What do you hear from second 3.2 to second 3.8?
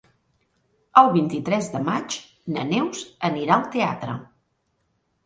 anirà al